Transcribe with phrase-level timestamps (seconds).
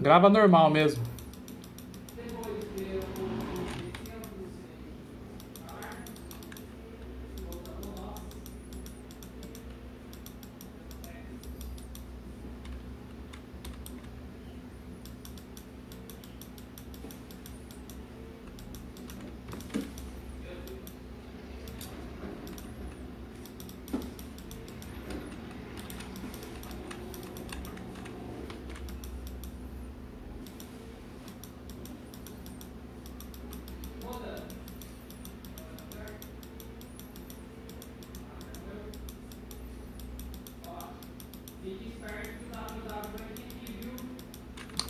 [0.00, 1.09] Grava normal mesmo.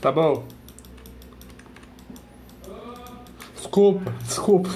[0.01, 0.45] Tá bom.
[3.55, 4.71] Desculpa, desculpa.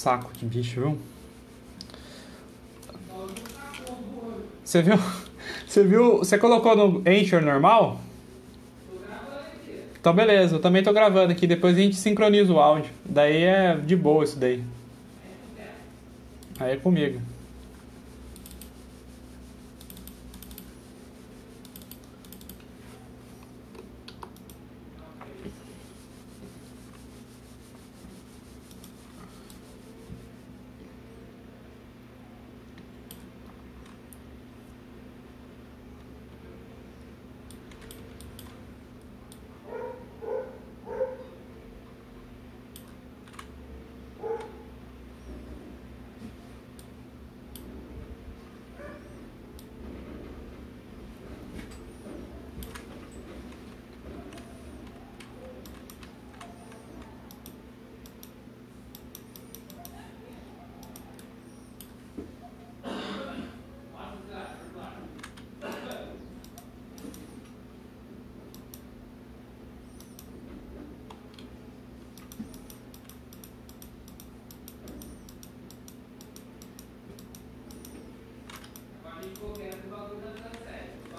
[0.00, 0.98] Saco de bicho, viu?
[4.64, 4.98] Você viu?
[5.68, 6.16] Você viu?
[6.16, 8.00] Você colocou no Anchor normal?
[10.00, 12.90] Então beleza, eu também tô gravando aqui, depois a gente sincroniza o áudio.
[13.04, 14.64] Daí é de boa isso daí.
[16.58, 17.20] Aí é comigo.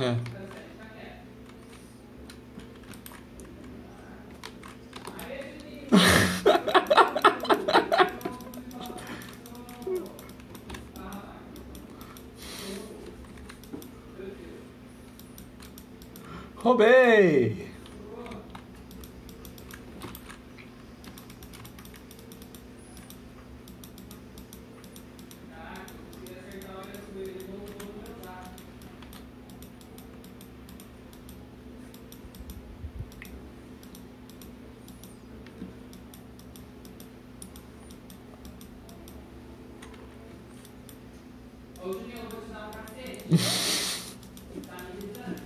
[0.01, 0.15] É.
[16.63, 17.60] Roubei!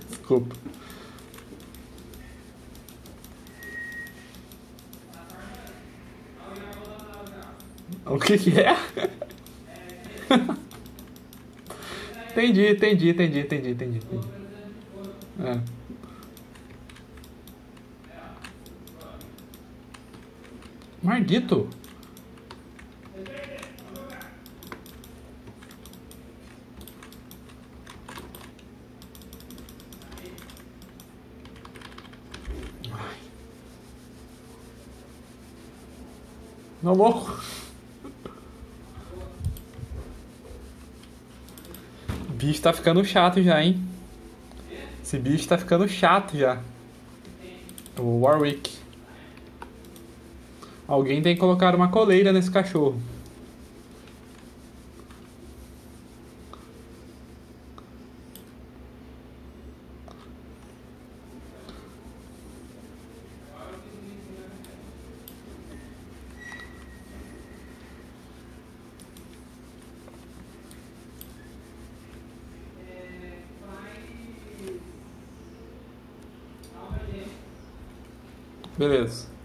[0.08, 0.56] Desculpa.
[8.04, 8.76] O que que é?
[12.30, 13.98] entendi, entendi, entendi, entendi, entendi.
[13.98, 14.26] entendi.
[15.40, 15.60] É.
[21.02, 21.68] Marguito?
[36.86, 37.36] Não louco.
[42.30, 43.82] O bicho tá ficando chato já, hein?
[45.02, 46.60] Esse bicho tá ficando chato já.
[47.98, 48.72] O Warwick.
[50.86, 53.02] Alguém tem que colocar uma coleira nesse cachorro.
[78.78, 79.35] Beleza.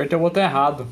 [0.00, 0.86] Apertei o botão errado.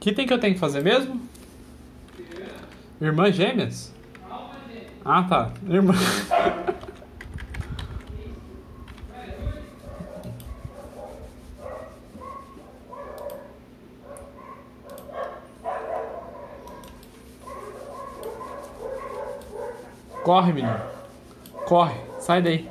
[0.00, 1.20] que tem que eu tenho que fazer mesmo?
[3.00, 3.94] Irmã gêmeas?
[5.04, 5.52] Ah, tá.
[5.68, 5.94] Irmã.
[20.30, 20.80] Corre, menino.
[21.66, 22.00] Corre.
[22.20, 22.70] Sai daí.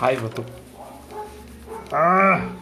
[0.00, 0.67] Raiva, tô.
[1.90, 2.57] Ah!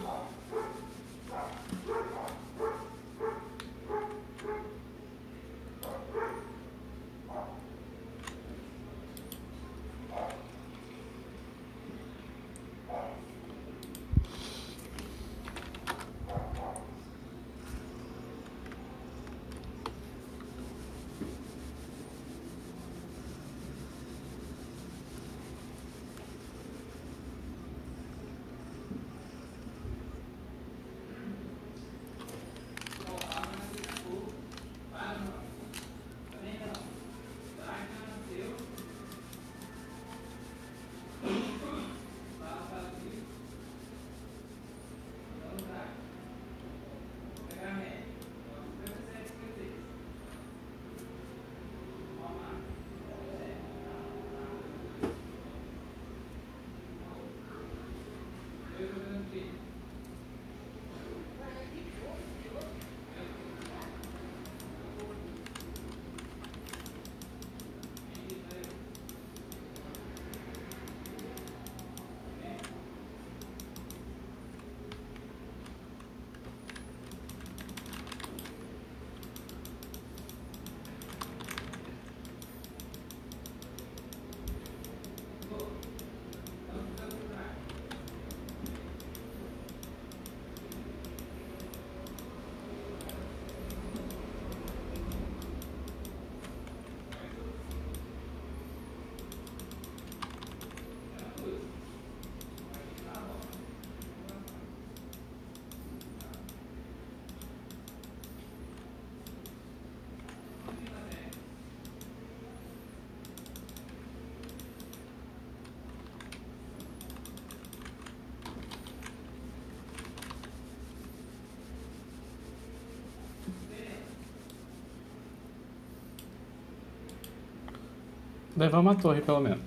[128.57, 129.61] Levamos a torre, pelo menos.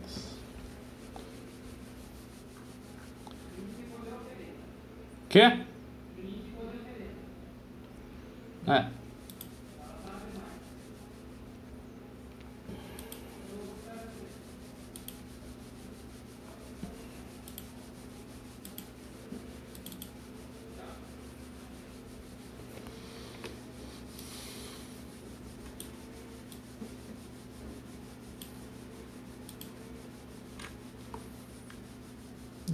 [5.28, 5.64] Quê?
[8.66, 9.00] É.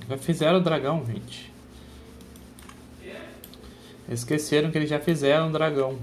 [0.09, 1.53] Já fizeram o dragão, gente.
[4.09, 5.99] Esqueceram que eles já fizeram o dragão.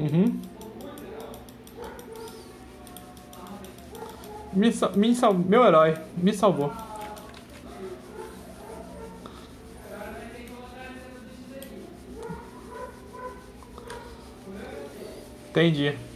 [0.00, 0.40] Uhum.
[4.54, 6.72] Me, me sal, meu herói me salvou.
[15.50, 16.09] Entendi.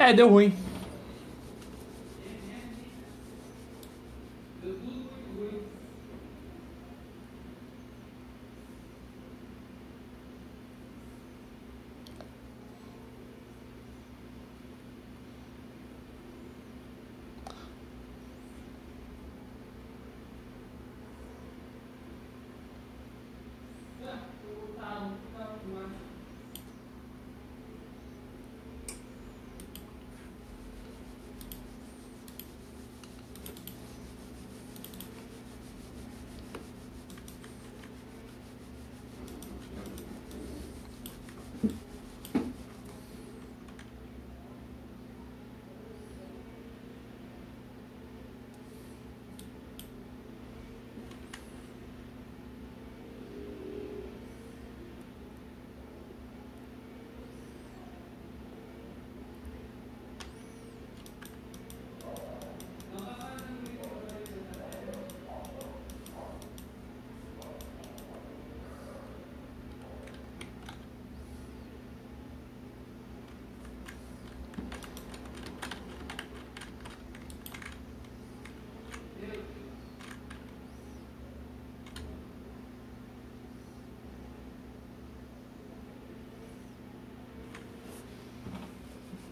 [0.00, 0.69] É, deu ruim.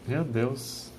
[0.09, 0.91] Meu Deus.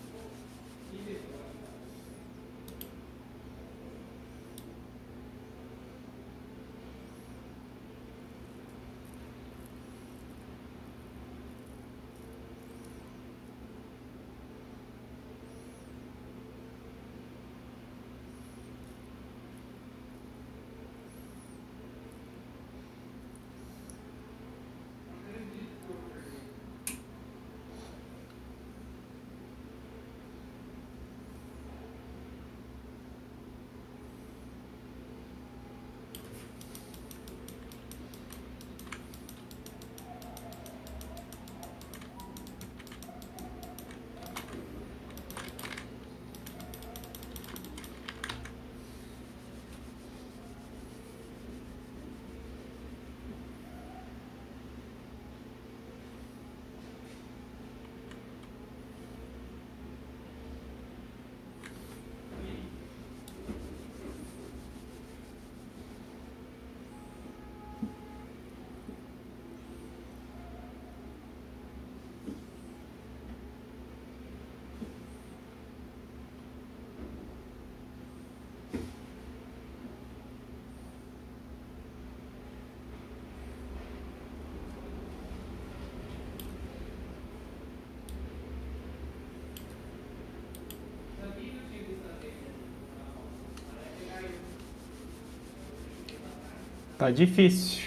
[97.10, 97.82] Tá difícil.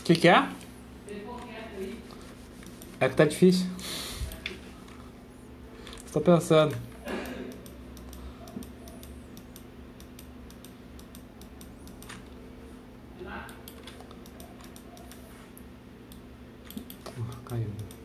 [0.00, 0.48] O que, que é?
[2.98, 3.66] É que tá difícil.
[6.06, 6.74] Estou pensando.
[17.44, 17.97] Caiu.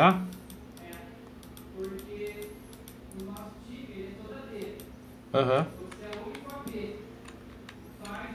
[0.00, 0.22] Ah?
[1.74, 2.50] Porque
[3.20, 4.78] o nosso time é toda dele.
[5.34, 5.66] Aham.
[5.66, 6.48] Você é o único.
[8.04, 8.30] Faz.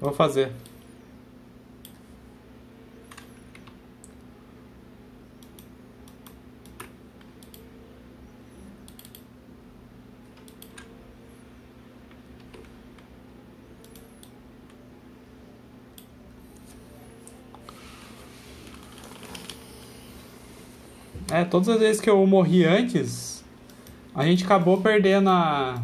[0.00, 0.52] Vou fazer.
[21.32, 23.44] É, todas as vezes que eu morri antes,
[24.12, 25.80] a gente acabou perdendo a.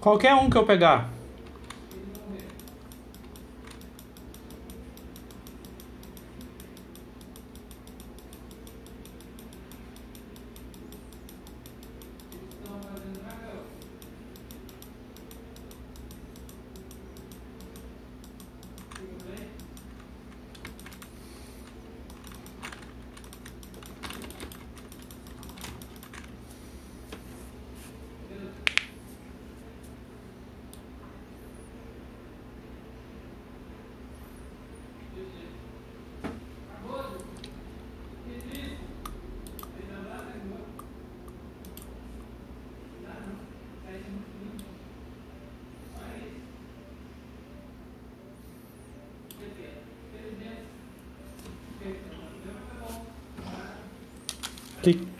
[0.00, 1.10] Qualquer um que eu pegar,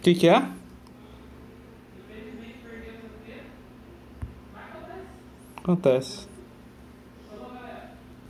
[0.00, 0.42] O que, que é?
[5.58, 6.29] Acontece.